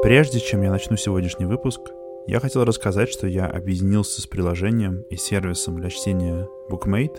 [0.00, 1.80] Прежде чем я начну сегодняшний выпуск,
[2.28, 7.16] я хотел рассказать, что я объединился с приложением и сервисом для чтения BookMate,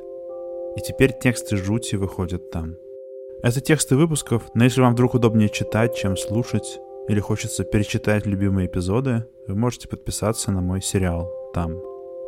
[0.78, 2.78] и теперь тексты жути выходят там.
[3.44, 6.80] Это тексты выпусков, но если вам вдруг удобнее читать, чем слушать,
[7.10, 11.82] или хочется перечитать любимые эпизоды, вы можете подписаться на мой сериал там.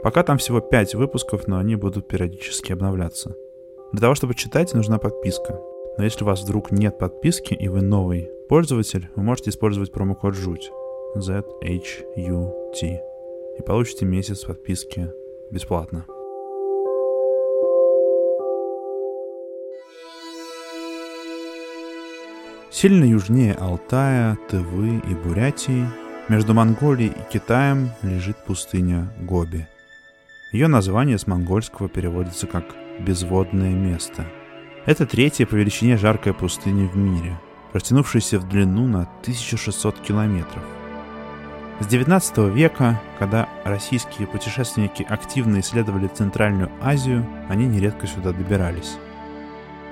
[0.03, 3.35] Пока там всего 5 выпусков, но они будут периодически обновляться.
[3.93, 5.61] Для того, чтобы читать, нужна подписка.
[6.01, 10.33] Но если у вас вдруг нет подписки и вы новый пользователь, вы можете использовать промокод
[10.33, 10.71] ЖУТь
[11.13, 13.01] Z-H-U-T
[13.59, 15.11] и получите месяц подписки
[15.51, 16.07] бесплатно.
[22.71, 25.85] Сильно южнее Алтая, Тывы и Бурятии,
[26.29, 29.67] между Монголией и Китаем лежит пустыня Гоби.
[30.51, 32.65] Ее название с монгольского переводится как
[32.99, 34.25] «безводное место».
[34.85, 37.39] Это третья по величине жаркая пустыня в мире,
[37.71, 40.63] растянувшаяся в длину на 1600 километров.
[41.79, 48.97] С 19 века, когда российские путешественники активно исследовали Центральную Азию, они нередко сюда добирались.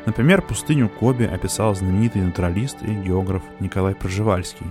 [0.08, 4.66] Например, пустыню Коби описал знаменитый натуралист и географ Николай Проживальский.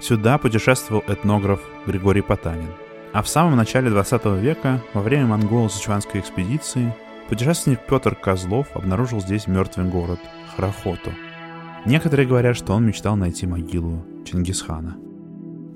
[0.00, 2.70] Сюда путешествовал этнограф Григорий Потанин.
[3.12, 6.94] А в самом начале 20 века, во время монголо-сычуанской экспедиции,
[7.28, 10.18] Путешественник Петр Козлов обнаружил здесь мертвый город
[10.56, 11.12] Харахоту.
[11.84, 14.96] Некоторые говорят, что он мечтал найти могилу Чингисхана.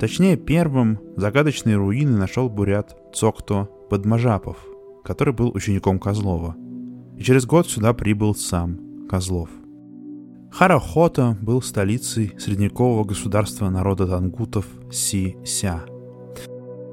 [0.01, 4.57] Точнее, первым загадочные руины нашел бурят Цокто Подмажапов,
[5.05, 6.57] который был учеником Козлова.
[7.19, 9.51] И через год сюда прибыл сам Козлов.
[10.51, 15.83] Харахота был столицей средневекового государства народа тангутов Си-Ся.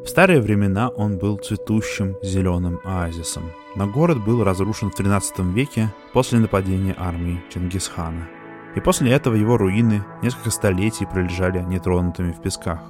[0.04, 3.44] В старые времена он был цветущим зеленым оазисом–
[3.80, 8.28] но город был разрушен в 13 веке после нападения армии Чингисхана.
[8.76, 12.82] И после этого его руины несколько столетий пролежали нетронутыми в песках.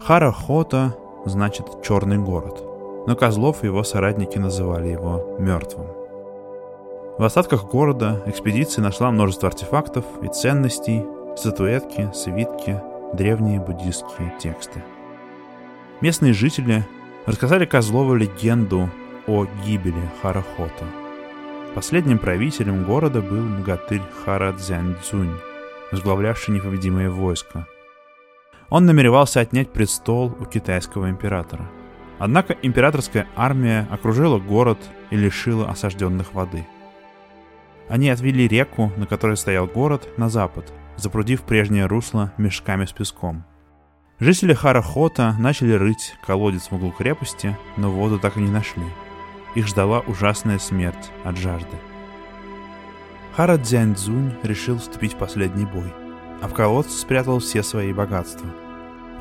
[0.00, 0.96] Харахота
[1.26, 2.60] значит «черный город»,
[3.06, 5.86] но Козлов и его соратники называли его «мертвым».
[7.16, 11.04] В остатках города экспедиция нашла множество артефактов и ценностей,
[11.36, 12.82] статуэтки, свитки,
[13.14, 14.82] древние буддистские тексты.
[16.00, 16.84] Местные жители
[17.26, 18.90] рассказали Козлову легенду
[19.26, 20.86] о гибели Харахота.
[21.74, 25.38] Последним правителем города был богатырь Хара Цзяньцзунь,
[25.90, 27.66] возглавлявший непобедимое войско.
[28.68, 31.68] Он намеревался отнять престол у китайского императора.
[32.18, 34.78] Однако императорская армия окружила город
[35.10, 36.66] и лишила осажденных воды.
[37.88, 43.44] Они отвели реку, на которой стоял город, на запад, запрудив прежнее русло мешками с песком.
[44.20, 48.84] Жители Харахота начали рыть колодец в углу крепости, но воду так и не нашли–
[49.54, 51.76] их ждала ужасная смерть от жажды.
[53.36, 55.92] Хара Цзяньцзунь решил вступить в последний бой,
[56.40, 58.48] а в колодце спрятал все свои богатства.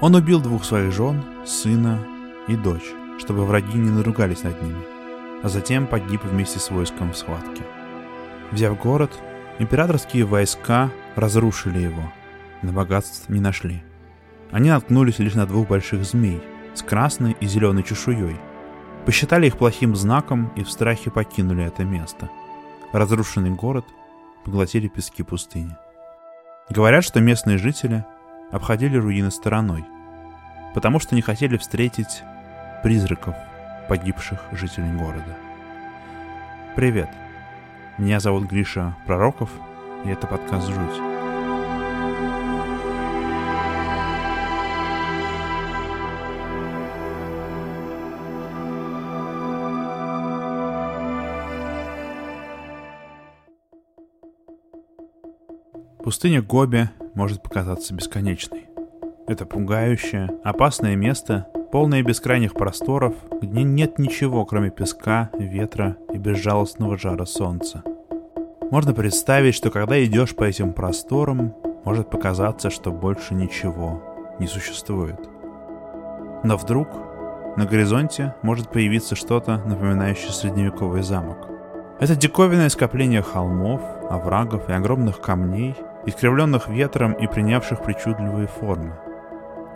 [0.02, 2.00] Он убил двух своих жен, сына
[2.48, 4.82] и дочь, чтобы враги не наругались над ними,
[5.44, 7.64] а затем погиб вместе с войском в схватке.
[8.52, 9.12] Взяв город,
[9.60, 12.12] императорские войска разрушили его,
[12.62, 13.84] но богатств не нашли.
[14.52, 16.42] Они наткнулись лишь на двух больших змей
[16.74, 18.38] с красной и зеленой чешуей–
[19.06, 22.30] Посчитали их плохим знаком и в страхе покинули это место.
[22.94, 23.86] Разрушенный город
[24.46, 25.76] поглотили пески пустыни.
[26.70, 28.06] Говорят, что местные жители
[28.52, 29.86] обходили руины стороной,
[30.74, 32.24] потому что не хотели встретить
[32.84, 33.36] призраков
[33.90, 35.38] погибших жителей города.
[36.76, 37.10] Привет,
[37.98, 39.50] меня зовут Гриша Пророков,
[40.06, 41.11] и это подкаст «Жуть».
[56.04, 58.66] Пустыня Гоби может показаться бесконечной.
[59.28, 66.98] Это пугающее, опасное место, полное бескрайних просторов, где нет ничего, кроме песка, ветра и безжалостного
[66.98, 67.84] жара солнца.
[68.72, 71.54] Можно представить, что когда идешь по этим просторам,
[71.86, 74.02] может показаться, что больше ничего
[74.40, 75.20] не существует.
[76.44, 76.90] Но вдруг
[77.58, 81.48] на горизонте может появиться что-то, напоминающее средневековый замок.
[82.00, 85.76] Это диковинное скопление холмов, оврагов и огромных камней–
[86.06, 88.94] искривленных ветром и принявших причудливые формы.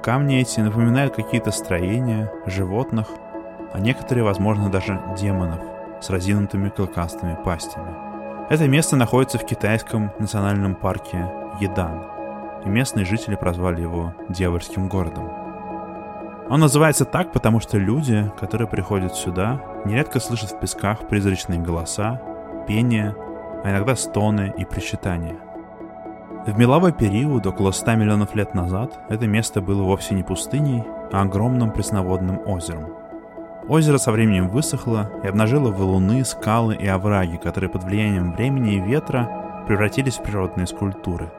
[0.03, 3.07] Камни эти напоминают какие-то строения, животных,
[3.73, 5.59] а некоторые, возможно, даже демонов
[6.01, 7.95] с разинутыми клыкастыми пастями.
[8.49, 12.05] Это место находится в китайском национальном парке Едан,
[12.63, 15.31] и местные жители прозвали его «Дьявольским городом».
[16.47, 22.21] Он называется так, потому что люди, которые приходят сюда, нередко слышат в песках призрачные голоса,
[22.67, 23.15] пение,
[23.63, 25.37] а иногда стоны и причитания.
[26.45, 31.23] В меловой период, около 100 миллионов лет назад, это место было вовсе не пустыней, а
[31.23, 32.93] огромным пресноводным озером.
[33.67, 38.79] Озеро со временем высохло и обнажило валуны, скалы и овраги, которые под влиянием времени и
[38.79, 41.31] ветра превратились в природные скульптуры.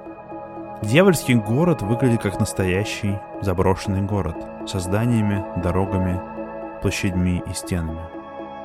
[0.83, 4.37] Дьявольский город выглядит как настоящий заброшенный город
[4.67, 6.21] со зданиями, дорогами,
[6.83, 8.01] площадьми и стенами.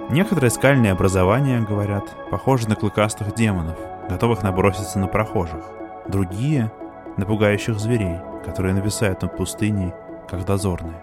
[0.09, 3.77] Некоторые скальные образования, говорят, похожи на клыкастых демонов,
[4.09, 5.81] готовых наброситься на прохожих.
[6.07, 6.71] Другие—
[7.18, 9.94] на пугающих зверей, которые нависают над пустыней,
[10.30, 11.01] как дозорные.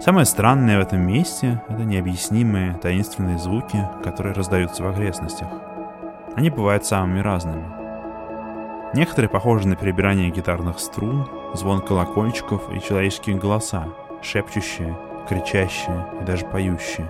[0.00, 5.48] Самое странное в этом месте— это необъяснимые таинственные звуки, которые раздаются в окрестностях.
[6.34, 7.64] Они бывают самыми разными.
[8.94, 13.86] Некоторые похожи на перебирание гитарных струн, звон колокольчиков и человеческие голоса,
[14.22, 14.96] шепчущие,
[15.28, 17.06] кричащие и даже поющие.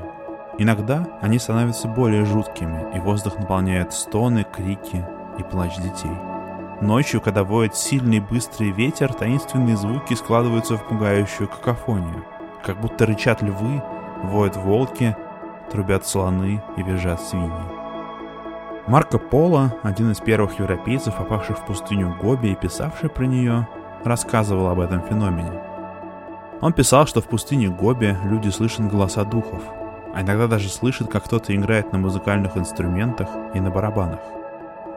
[0.59, 5.05] Иногда они становятся более жуткими, и воздух наполняет стоны, крики
[5.39, 6.32] и плач детей.
[6.83, 12.25] Ночью, когда воет сильный быстрый ветер, таинственные звуки складываются в пугающую какофонию.
[12.65, 13.81] Как будто рычат львы,
[14.25, 15.17] воют волки,
[15.71, 17.53] трубят слоны и визжат свиньи.
[18.89, 23.69] Марко Поло, один из первых европейцев, попавших в пустыню Гоби и писавший про нее,
[24.03, 25.63] рассказывал об этом феномене.
[26.61, 29.63] Он писал, что в пустыне Гоби люди слышат голоса духов,
[30.13, 34.19] а иногда даже слышат, как кто-то играет на музыкальных инструментах и на барабанах.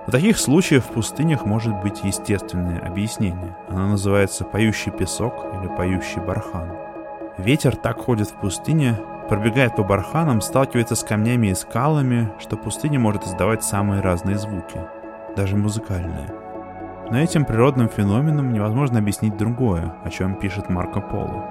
[0.07, 3.57] В таких случаях в пустынях может быть естественное объяснение.
[3.69, 6.69] Оно называется «поющий песок» или «поющий бархан».
[7.39, 8.99] Ветер так ходит в пустыне,
[9.29, 14.79] пробегает по барханам, сталкивается с камнями и скалами, что пустыня может издавать самые разные звуки,
[15.35, 16.31] даже музыкальные.
[17.09, 21.43] Но этим природным феноменом невозможно объяснить другое, о чем пишет Марко Поло.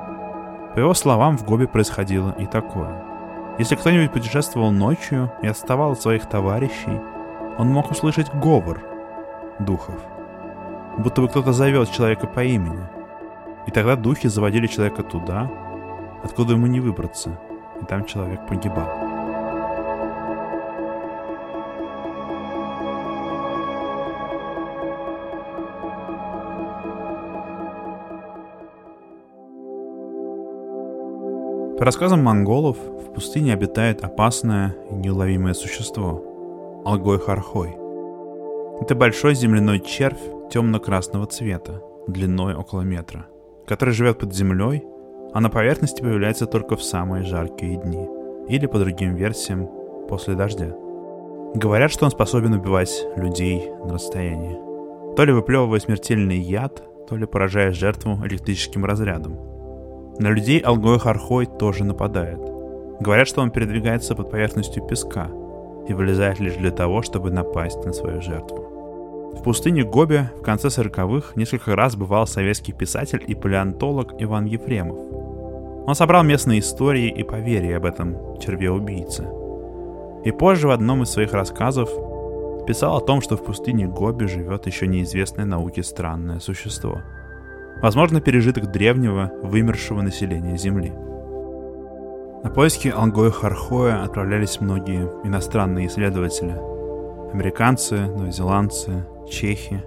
[0.75, 3.03] По его словам, в Гобе происходило и такое.
[3.59, 7.01] Если кто-нибудь путешествовал ночью и отставал от своих товарищей,
[7.59, 8.81] он мог услышать говор
[9.61, 9.95] духов,
[10.99, 12.87] будто бы кто-то зовет человека по имени.
[13.67, 15.51] И тогда духи заводили человека туда,
[16.23, 17.39] откуда ему не выбраться,
[17.81, 18.89] и там человек погибал.
[31.79, 36.25] По рассказам монголов, в пустыне обитает опасное и неуловимое существо—
[36.85, 37.77] Алгой-Хархой.
[38.83, 40.21] Это большой земляной червь
[40.51, 43.27] темно-красного цвета, длиной около метра,
[43.67, 44.85] который живет под землей,
[45.33, 48.07] а на поверхности появляется только в самые жаркие дни,
[48.51, 49.67] или, по другим версиям,
[50.09, 50.77] после дождя.
[51.55, 54.59] Говорят, что он способен убивать людей на расстоянии.
[55.17, 59.39] То ли выплевывая смертельный яд, то ли поражая жертву электрическим разрядом.
[60.19, 62.41] На людей Алгой Хархой тоже нападает.
[63.01, 65.31] Говорят, что он передвигается под поверхностью песка–
[65.89, 69.35] и вылезает лишь для того, чтобы напасть на свою жертву.
[69.35, 74.99] В пустыне Гоби в конце 40-х несколько раз бывал советский писатель и палеонтолог Иван Ефремов.
[75.87, 79.29] Он собрал местные истории и поверья об этом черве-убийце.
[80.25, 81.91] И позже в одном из своих рассказов
[82.67, 87.03] писал о том, что в пустыне Гоби живет еще неизвестное науке странное существо.
[87.83, 90.93] Возможно, пережиток древнего, вымершего населения Земли–
[92.45, 96.55] на поиски Алгоя Хархоя отправлялись многие иностранные исследователи.
[97.33, 99.83] Американцы, новозеландцы, чехи.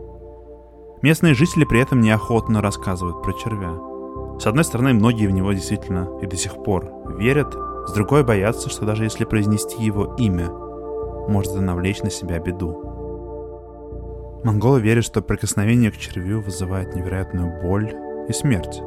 [1.04, 4.40] Местные жители при этом неохотно рассказывают про червя.
[4.40, 7.56] С одной стороны, многие в него действительно и до сих пор верят,
[7.88, 14.42] с другой боятся, что даже если произнести его имя, может навлечь на себя беду.
[14.44, 17.94] Монголы верят, что прикосновение к червю вызывает невероятную боль
[18.28, 18.82] и смерть.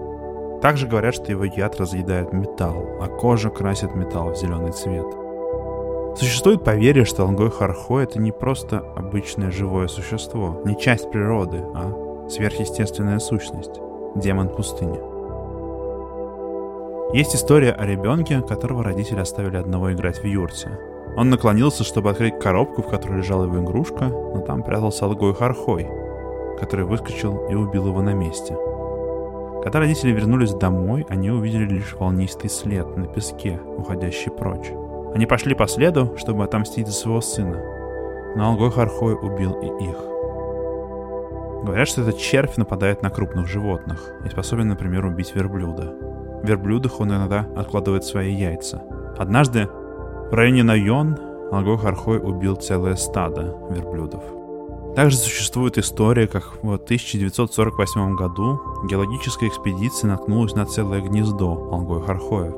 [0.61, 5.07] Также говорят, что его яд разъедает металл, а кожа красит металл в зеленый цвет.
[6.17, 12.29] Существует поверье, что Алгой Хархо— это не просто обычное живое существо, не часть природы, а
[12.29, 13.81] сверхъестественная сущность,
[14.17, 15.01] демон пустыни.
[17.17, 20.79] Есть история о ребенке, которого родители оставили одного играть в юрте.
[21.17, 25.89] Он наклонился, чтобы открыть коробку, в которой лежала его игрушка, но там прятался Алгой Хархой,
[26.59, 28.57] который выскочил и убил его на месте—
[29.63, 34.71] когда родители вернулись домой, они увидели лишь волнистый след на песке, уходящий прочь.
[35.15, 37.61] Они пошли по следу, чтобы отомстить за своего сына.
[38.37, 39.97] Но Алгой Хархой убил и их.
[41.65, 45.93] Говорят, что этот червь нападает на крупных животных и способен, например, убить верблюда.
[46.43, 48.83] В верблюдах он иногда откладывает свои яйца.
[49.19, 51.19] Однажды в районе Найон
[51.53, 54.40] Алгой Хархой убил целое стадо верблюдов.
[54.97, 62.55] Также существует история, как в 1948 году геологическая экспедиция наткнулась на целое гнездо алгой хархоев.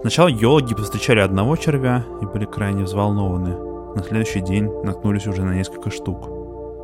[0.00, 3.56] Сначала геологи повстречали одного червя и были крайне взволнованы.
[3.94, 6.28] На следующий день наткнулись уже на несколько штук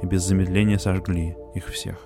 [0.03, 1.97] и без замедления сожгли их всех.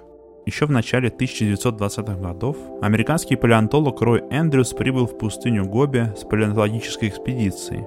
[0.47, 7.09] Еще в начале 1920-х годов американский палеонтолог Рой Эндрюс прибыл в пустыню Гоби с палеонтологической
[7.09, 7.85] экспедицией.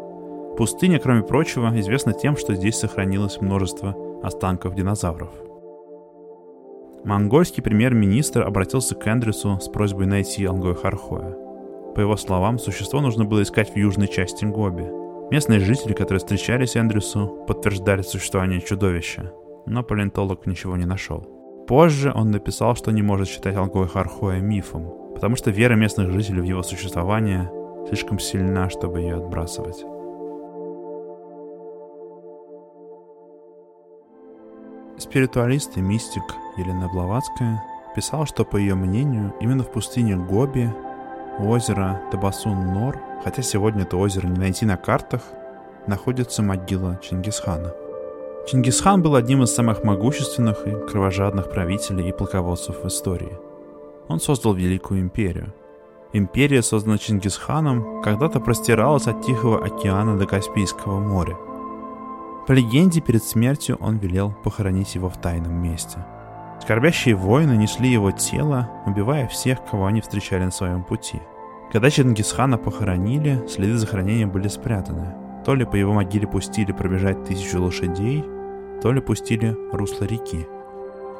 [0.57, 5.29] Пустыня, кроме прочего, известна тем, что здесь сохранилось множество останков динозавров.
[7.03, 11.35] Монгольский премьер-министр обратился к Эндрюсу с просьбой найти Алгой Хархоя.
[11.95, 14.87] По его словам, существо нужно было искать в южной части Гоби.
[15.31, 19.31] Местные жители, которые встречались Эндрюсу, подтверждали существование чудовища,
[19.65, 21.21] но палеонтолог ничего не нашел.
[21.67, 26.41] Позже он написал, что не может считать Алгой Хархоя мифом, потому что вера местных жителей
[26.41, 27.49] в его существование
[27.87, 29.85] слишком сильна, чтобы ее отбрасывать.
[35.09, 36.23] Спиритуалист и мистик
[36.57, 37.63] Елена Блаватская
[37.95, 40.73] писала, что, по ее мнению, именно в пустыне Гоби
[41.39, 45.21] у озера Табасун-Нор, хотя сегодня это озеро не найти на картах,
[45.87, 47.73] находится могила Чингисхана–
[48.49, 53.37] Чингисхан был одним из самых могущественных и кровожадных правителей и полководцев в истории.
[54.07, 55.53] Он создал Великую империю.
[56.13, 61.37] Империя, созданная Чингисханом, когда-то простиралась от Тихого океана до Каспийского моря.
[62.49, 65.99] По легенде, перед смертью он велел похоронить его в тайном месте.
[66.59, 71.21] Скорбящие воины несли его тело, убивая всех, кого они встречали на своем пути.
[71.71, 75.13] Когда Чингисхана похоронили, следы захоронения были спрятаны.
[75.45, 78.25] То ли по его могиле пустили пробежать тысячу лошадей,
[78.81, 80.47] то ли пустили русло реки.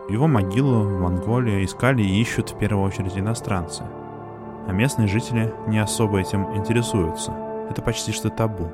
[0.10, 3.84] Его могилу в Монголии искали и ищут в первую очередь иностранцы.
[4.68, 7.36] А местные жители не особо этим интересуются.
[7.70, 8.74] Это почти что табу.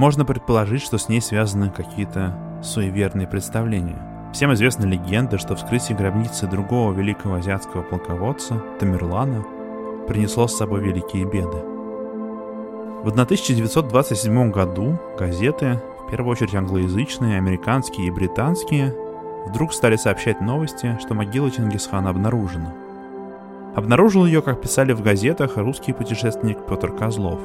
[0.00, 4.00] Можно предположить, что с ней связаны какие-то суеверные представления.
[4.32, 9.44] Всем известна легенда, что вскрытие гробницы другого великого азиатского полководца, Тамерлана,
[10.08, 11.58] принесло с собой великие беды.
[13.04, 18.96] В 1927 году газеты в первую очередь англоязычные, американские и британские,
[19.48, 22.72] вдруг стали сообщать новости, что могила Чингисхана обнаружена.
[23.76, 27.38] Обнаружил ее, как писали в газетах, русский путешественник Петр Козлов.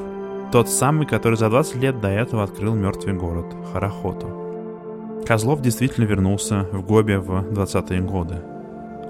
[0.56, 5.22] Тот самый, который за 20 лет до этого открыл мертвый город Харахоту.
[5.28, 8.36] Козлов действительно вернулся в Гобе в 20-е годы.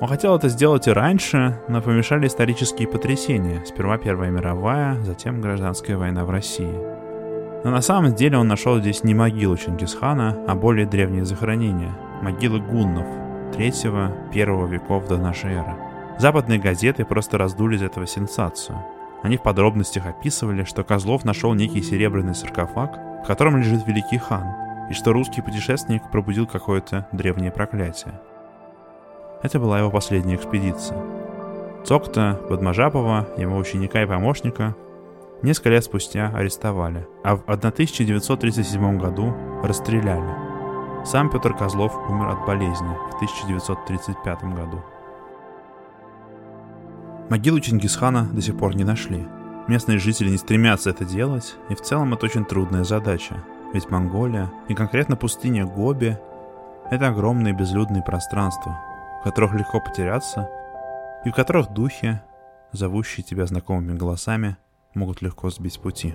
[0.02, 3.64] Он хотел это сделать и раньше, но помешали исторические потрясения.
[3.64, 6.80] Сперва Первая мировая, затем гражданская война в России.
[7.64, 12.60] Но на самом деле он нашел здесь не могилу Чингисхана, а более древние захоронения– могилы
[12.60, 13.06] гуннов
[13.56, 15.76] 3-1 веков до нашей эры.
[16.18, 18.84] Западные газеты просто раздули из этого сенсацию.
[19.26, 24.46] Они в подробностях описывали, что Козлов нашел некий серебряный саркофаг, в котором лежит великий хан,
[24.92, 28.22] и что русский путешественник пробудил какое-то древнее проклятие.
[29.42, 31.04] Это была его последняя экспедиция.
[31.84, 34.76] Цокта, Бадмажапова, его ученика и помощника
[35.42, 41.04] Несколько лет спустя арестовали, а в 1937 году расстреляли.
[41.04, 44.84] Сам Петр Козлов умер от болезни в 1935 году.
[47.30, 49.26] Могилу Чингисхана до сих пор не нашли.
[49.68, 53.44] Местные жители не стремятся это делать, и в целом это очень трудная задача.
[53.74, 56.20] Ведь Монголия, и конкретно пустыня Гоби,
[56.92, 58.80] это огромные безлюдные пространства,
[59.22, 60.48] в которых легко потеряться,
[61.26, 62.22] и в которых духи,
[62.72, 64.58] зовущие тебя знакомыми голосами,
[64.94, 66.14] могут легко сбить с пути.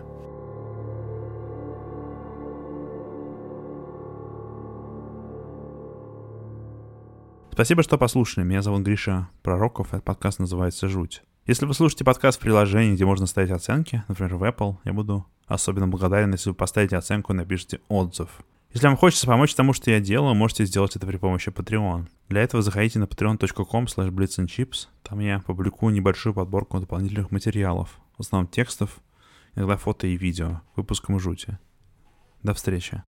[7.60, 8.42] Спасибо, что послушали.
[8.42, 11.22] Меня зовут Гриша Пророков, этот подкаст называется «Жуть».
[11.44, 15.26] Если вы слушаете подкаст в приложении, где можно ставить оценки, например, в Apple, я буду
[15.44, 18.30] особенно благодарен, если вы поставите оценку и напишите отзыв.
[18.72, 22.06] Если вам хочется помочь тому, что я делаю, можете сделать это при помощи Patreon.
[22.30, 24.86] Для этого заходите на patreon.com blitzandchips.
[25.02, 29.00] Там я публикую небольшую подборку дополнительных материалов, в основном текстов,
[29.54, 31.58] иногда фото и видео, выпуском жути.
[32.42, 33.02] До встречи.